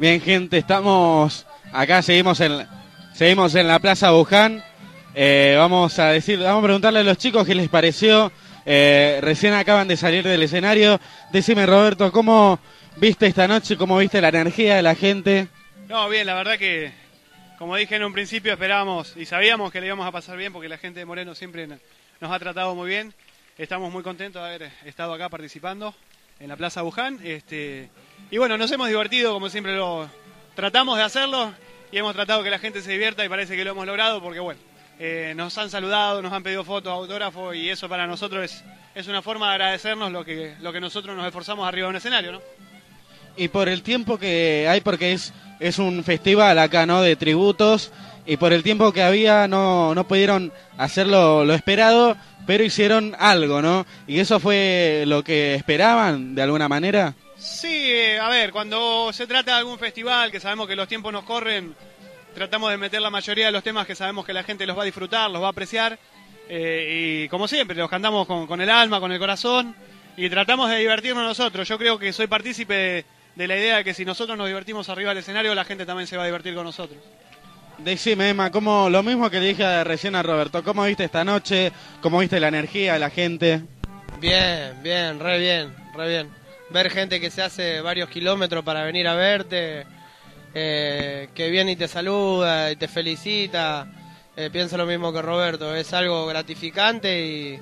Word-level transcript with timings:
Bien, 0.00 0.18
gente, 0.18 0.56
estamos 0.56 1.46
acá, 1.74 2.00
seguimos 2.00 2.40
en, 2.40 2.66
seguimos 3.12 3.54
en 3.54 3.68
la 3.68 3.78
Plaza 3.80 4.12
Buján. 4.12 4.64
Eh, 5.14 5.56
vamos 5.58 5.98
a 5.98 6.06
decir, 6.06 6.38
vamos 6.38 6.60
a 6.60 6.68
preguntarle 6.68 7.00
a 7.00 7.02
los 7.02 7.18
chicos 7.18 7.46
qué 7.46 7.54
les 7.54 7.68
pareció. 7.68 8.32
Eh, 8.64 9.18
recién 9.20 9.52
acaban 9.52 9.88
de 9.88 9.98
salir 9.98 10.24
del 10.24 10.42
escenario. 10.42 10.98
Decime, 11.32 11.66
Roberto, 11.66 12.10
¿cómo 12.12 12.58
viste 12.96 13.26
esta 13.26 13.46
noche? 13.46 13.76
¿Cómo 13.76 13.98
viste 13.98 14.22
la 14.22 14.30
energía 14.30 14.76
de 14.76 14.80
la 14.80 14.94
gente? 14.94 15.48
No, 15.86 16.08
bien, 16.08 16.26
la 16.26 16.32
verdad 16.32 16.56
que, 16.56 16.92
como 17.58 17.76
dije 17.76 17.96
en 17.96 18.04
un 18.04 18.14
principio, 18.14 18.54
esperábamos 18.54 19.18
y 19.18 19.26
sabíamos 19.26 19.70
que 19.70 19.82
le 19.82 19.88
íbamos 19.88 20.06
a 20.06 20.12
pasar 20.12 20.38
bien 20.38 20.50
porque 20.50 20.70
la 20.70 20.78
gente 20.78 21.00
de 21.00 21.04
Moreno 21.04 21.34
siempre 21.34 21.66
nos 21.66 22.32
ha 22.32 22.38
tratado 22.38 22.74
muy 22.74 22.88
bien. 22.88 23.12
Estamos 23.58 23.92
muy 23.92 24.02
contentos 24.02 24.40
de 24.40 24.48
haber 24.48 24.70
estado 24.86 25.12
acá 25.12 25.28
participando 25.28 25.94
en 26.40 26.48
la 26.48 26.56
Plaza 26.56 26.82
Buján. 26.82 27.18
Este, 27.22 27.88
y 28.30 28.38
bueno, 28.38 28.56
nos 28.56 28.72
hemos 28.72 28.88
divertido 28.88 29.32
como 29.32 29.48
siempre 29.48 29.76
lo 29.76 30.08
tratamos 30.56 30.96
de 30.96 31.04
hacerlo 31.04 31.52
y 31.92 31.98
hemos 31.98 32.14
tratado 32.14 32.42
que 32.42 32.50
la 32.50 32.58
gente 32.58 32.82
se 32.82 32.92
divierta 32.92 33.24
y 33.24 33.28
parece 33.28 33.56
que 33.56 33.64
lo 33.64 33.72
hemos 33.72 33.86
logrado 33.86 34.22
porque 34.22 34.40
bueno, 34.40 34.60
eh, 34.98 35.34
nos 35.36 35.56
han 35.58 35.70
saludado, 35.70 36.22
nos 36.22 36.32
han 36.32 36.42
pedido 36.42 36.64
fotos, 36.64 36.92
autógrafos 36.92 37.54
y 37.54 37.68
eso 37.68 37.88
para 37.88 38.06
nosotros 38.06 38.44
es, 38.44 38.64
es 38.94 39.06
una 39.06 39.22
forma 39.22 39.48
de 39.48 39.52
agradecernos 39.52 40.10
lo 40.10 40.24
que, 40.24 40.54
lo 40.60 40.72
que 40.72 40.80
nosotros 40.80 41.16
nos 41.16 41.26
esforzamos 41.26 41.68
arriba 41.68 41.86
de 41.86 41.90
un 41.90 41.96
escenario, 41.96 42.32
¿no? 42.32 42.40
Y 43.36 43.48
por 43.48 43.68
el 43.68 43.82
tiempo 43.82 44.18
que 44.18 44.66
hay, 44.68 44.80
porque 44.80 45.12
es, 45.12 45.32
es 45.60 45.78
un 45.78 46.02
festival 46.02 46.58
acá, 46.58 46.84
¿no? 46.84 47.00
De 47.00 47.16
tributos, 47.16 47.92
y 48.26 48.36
por 48.36 48.52
el 48.52 48.62
tiempo 48.62 48.92
que 48.92 49.02
había 49.02 49.48
no, 49.48 49.94
no 49.94 50.06
pudieron 50.06 50.52
hacer 50.76 51.06
lo, 51.06 51.44
lo 51.44 51.54
esperado, 51.54 52.16
pero 52.50 52.64
hicieron 52.64 53.14
algo, 53.16 53.62
¿no? 53.62 53.86
Y 54.08 54.18
eso 54.18 54.40
fue 54.40 55.04
lo 55.06 55.22
que 55.22 55.54
esperaban, 55.54 56.34
de 56.34 56.42
alguna 56.42 56.68
manera. 56.68 57.14
Sí, 57.38 57.92
eh, 57.92 58.18
a 58.18 58.28
ver, 58.28 58.50
cuando 58.50 59.12
se 59.12 59.28
trata 59.28 59.52
de 59.52 59.58
algún 59.58 59.78
festival, 59.78 60.32
que 60.32 60.40
sabemos 60.40 60.66
que 60.66 60.74
los 60.74 60.88
tiempos 60.88 61.12
nos 61.12 61.22
corren, 61.22 61.76
tratamos 62.34 62.72
de 62.72 62.76
meter 62.76 63.00
la 63.00 63.08
mayoría 63.08 63.46
de 63.46 63.52
los 63.52 63.62
temas 63.62 63.86
que 63.86 63.94
sabemos 63.94 64.26
que 64.26 64.32
la 64.32 64.42
gente 64.42 64.66
los 64.66 64.76
va 64.76 64.82
a 64.82 64.84
disfrutar, 64.84 65.30
los 65.30 65.40
va 65.40 65.46
a 65.46 65.50
apreciar, 65.50 65.96
eh, 66.48 67.22
y 67.24 67.28
como 67.28 67.46
siempre, 67.46 67.76
los 67.76 67.88
cantamos 67.88 68.26
con, 68.26 68.48
con, 68.48 68.60
el 68.60 68.68
alma, 68.68 68.98
con 68.98 69.12
el 69.12 69.20
corazón, 69.20 69.76
y 70.16 70.28
tratamos 70.28 70.70
de 70.70 70.78
divertirnos 70.78 71.22
nosotros. 71.22 71.68
Yo 71.68 71.78
creo 71.78 72.00
que 72.00 72.12
soy 72.12 72.26
partícipe 72.26 72.74
de, 72.74 73.04
de 73.36 73.46
la 73.46 73.56
idea 73.56 73.76
de 73.76 73.84
que 73.84 73.94
si 73.94 74.04
nosotros 74.04 74.36
nos 74.36 74.48
divertimos 74.48 74.88
arriba 74.88 75.10
del 75.10 75.18
escenario, 75.18 75.54
la 75.54 75.64
gente 75.64 75.86
también 75.86 76.08
se 76.08 76.16
va 76.16 76.24
a 76.24 76.26
divertir 76.26 76.56
con 76.56 76.64
nosotros. 76.64 76.98
Decime, 77.84 78.28
Emma, 78.28 78.50
¿cómo, 78.50 78.90
lo 78.90 79.02
mismo 79.02 79.30
que 79.30 79.40
le 79.40 79.46
dije 79.46 79.84
recién 79.84 80.14
a 80.14 80.22
Roberto, 80.22 80.62
¿cómo 80.62 80.84
viste 80.84 81.04
esta 81.04 81.24
noche? 81.24 81.72
¿Cómo 82.02 82.18
viste 82.18 82.38
la 82.38 82.48
energía 82.48 82.92
de 82.92 82.98
la 82.98 83.08
gente? 83.08 83.62
Bien, 84.20 84.82
bien, 84.82 85.18
re 85.18 85.38
bien, 85.38 85.74
re 85.94 86.08
bien. 86.08 86.30
Ver 86.68 86.90
gente 86.90 87.20
que 87.20 87.30
se 87.30 87.40
hace 87.40 87.80
varios 87.80 88.10
kilómetros 88.10 88.62
para 88.64 88.84
venir 88.84 89.08
a 89.08 89.14
verte, 89.14 89.86
eh, 90.54 91.30
que 91.34 91.48
viene 91.48 91.72
y 91.72 91.76
te 91.76 91.88
saluda 91.88 92.70
y 92.70 92.76
te 92.76 92.86
felicita. 92.86 93.90
Eh, 94.36 94.50
pienso 94.52 94.76
lo 94.76 94.84
mismo 94.84 95.10
que 95.10 95.22
Roberto, 95.22 95.74
es 95.74 95.90
algo 95.94 96.26
gratificante 96.26 97.26
y 97.26 97.58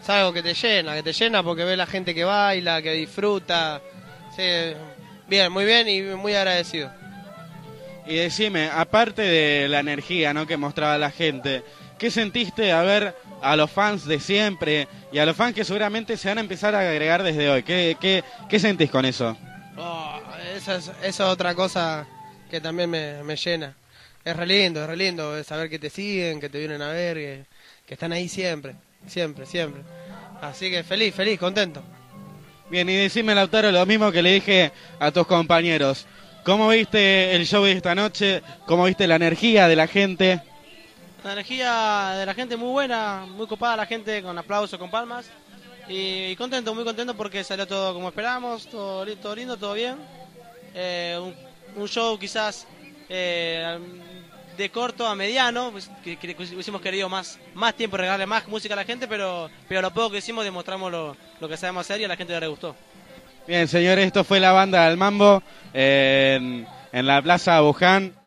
es 0.00 0.08
algo 0.08 0.32
que 0.32 0.44
te 0.44 0.54
llena, 0.54 0.94
que 0.94 1.02
te 1.02 1.12
llena 1.12 1.42
porque 1.42 1.64
ves 1.64 1.76
la 1.76 1.86
gente 1.86 2.14
que 2.14 2.22
baila, 2.22 2.80
que 2.80 2.92
disfruta. 2.92 3.80
Sí, 4.36 4.44
bien, 5.26 5.50
muy 5.50 5.64
bien 5.64 5.88
y 5.88 6.02
muy 6.14 6.34
agradecido. 6.34 7.05
Y 8.06 8.16
decime, 8.16 8.68
aparte 8.72 9.22
de 9.22 9.68
la 9.68 9.80
energía 9.80 10.32
¿no? 10.32 10.46
que 10.46 10.56
mostraba 10.56 10.96
la 10.96 11.10
gente, 11.10 11.62
¿qué 11.98 12.10
sentiste 12.10 12.70
a 12.72 12.82
ver 12.82 13.14
a 13.42 13.56
los 13.56 13.70
fans 13.70 14.06
de 14.06 14.20
siempre 14.20 14.86
y 15.10 15.18
a 15.18 15.26
los 15.26 15.36
fans 15.36 15.54
que 15.54 15.64
seguramente 15.64 16.16
se 16.16 16.28
van 16.28 16.38
a 16.38 16.40
empezar 16.40 16.74
a 16.74 16.80
agregar 16.80 17.22
desde 17.24 17.50
hoy? 17.50 17.62
¿Qué, 17.64 17.96
qué, 18.00 18.22
qué 18.48 18.58
sentís 18.60 18.90
con 18.90 19.04
eso? 19.04 19.36
Oh, 19.76 20.20
esa, 20.54 20.76
es, 20.76 20.88
esa 20.88 21.02
es 21.02 21.20
otra 21.20 21.54
cosa 21.54 22.06
que 22.48 22.60
también 22.60 22.90
me, 22.90 23.22
me, 23.24 23.34
llena. 23.36 23.74
Es 24.24 24.36
re 24.36 24.46
lindo, 24.46 24.82
es 24.82 24.88
re 24.88 24.96
lindo 24.96 25.42
saber 25.42 25.68
que 25.68 25.78
te 25.78 25.90
siguen, 25.90 26.40
que 26.40 26.48
te 26.48 26.58
vienen 26.58 26.82
a 26.82 26.88
ver, 26.88 27.16
que, 27.16 27.44
que 27.86 27.94
están 27.94 28.12
ahí 28.12 28.28
siempre, 28.28 28.74
siempre, 29.06 29.46
siempre. 29.46 29.82
Así 30.40 30.70
que 30.70 30.84
feliz, 30.84 31.12
feliz, 31.14 31.38
contento. 31.40 31.82
Bien, 32.70 32.88
y 32.88 32.96
decime, 32.96 33.34
Lautaro, 33.34 33.70
lo 33.70 33.86
mismo 33.86 34.10
que 34.10 34.22
le 34.22 34.32
dije 34.34 34.72
a 34.98 35.10
tus 35.10 35.26
compañeros. 35.26 36.06
¿Cómo 36.46 36.68
viste 36.68 37.34
el 37.34 37.44
show 37.44 37.64
de 37.64 37.72
esta 37.72 37.92
noche? 37.92 38.40
¿Cómo 38.66 38.84
viste 38.84 39.08
la 39.08 39.16
energía 39.16 39.66
de 39.66 39.74
la 39.74 39.88
gente? 39.88 40.40
La 41.24 41.32
energía 41.32 42.10
de 42.20 42.24
la 42.24 42.34
gente 42.34 42.56
muy 42.56 42.68
buena, 42.68 43.26
muy 43.28 43.48
copada 43.48 43.78
la 43.78 43.86
gente, 43.86 44.22
con 44.22 44.38
aplausos, 44.38 44.78
con 44.78 44.88
palmas. 44.88 45.26
Y, 45.88 46.36
contento, 46.36 46.72
muy 46.72 46.84
contento 46.84 47.16
porque 47.16 47.42
salió 47.42 47.66
todo 47.66 47.92
como 47.92 48.10
esperábamos, 48.10 48.68
todo, 48.68 49.04
todo 49.16 49.34
lindo, 49.34 49.56
todo 49.56 49.74
bien. 49.74 49.96
Eh, 50.72 51.18
un, 51.20 51.34
un, 51.82 51.88
show 51.88 52.16
quizás 52.16 52.68
eh, 53.08 53.80
de 54.56 54.70
corto 54.70 55.04
a 55.04 55.16
mediano, 55.16 55.72
pues, 55.72 55.90
que, 56.04 56.16
que, 56.16 56.36
hubiésemos 56.38 56.80
querido 56.80 57.08
más, 57.08 57.40
más 57.54 57.74
tiempo, 57.74 57.96
regalarle 57.96 58.26
más 58.26 58.46
música 58.46 58.74
a 58.74 58.76
la 58.76 58.84
gente, 58.84 59.08
pero, 59.08 59.50
pero 59.68 59.82
lo 59.82 59.92
poco 59.92 60.12
que 60.12 60.18
hicimos 60.18 60.44
demostramos 60.44 60.92
lo, 60.92 61.16
lo 61.40 61.48
que 61.48 61.56
sabemos 61.56 61.80
hacer 61.80 62.02
y 62.02 62.04
a 62.04 62.08
la 62.08 62.16
gente 62.16 62.38
le 62.38 62.46
gustó. 62.46 62.76
Bien, 63.46 63.68
señores, 63.68 64.06
esto 64.06 64.24
fue 64.24 64.40
la 64.40 64.50
banda 64.50 64.88
del 64.88 64.96
Mambo 64.96 65.40
en, 65.72 66.66
en 66.90 67.06
la 67.06 67.22
Plaza 67.22 67.60
Buján. 67.60 68.12